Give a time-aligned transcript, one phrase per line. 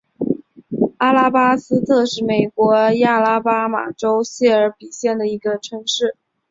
[0.97, 6.17] 阿拉巴斯特是美国亚拉巴马州谢尔比县的一个城市。